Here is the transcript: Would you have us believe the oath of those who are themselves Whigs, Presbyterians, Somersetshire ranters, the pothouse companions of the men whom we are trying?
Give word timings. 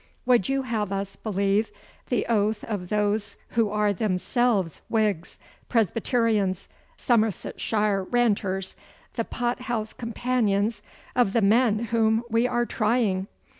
Would 0.25 0.49
you 0.49 0.63
have 0.63 0.91
us 0.91 1.15
believe 1.15 1.69
the 2.09 2.25
oath 2.25 2.63
of 2.63 2.89
those 2.89 3.37
who 3.49 3.69
are 3.69 3.93
themselves 3.93 4.81
Whigs, 4.89 5.37
Presbyterians, 5.69 6.67
Somersetshire 6.97 8.01
ranters, 8.09 8.75
the 9.13 9.23
pothouse 9.25 9.93
companions 9.93 10.81
of 11.15 11.33
the 11.33 11.41
men 11.43 11.77
whom 11.93 12.23
we 12.31 12.47
are 12.47 12.65
trying? 12.65 13.27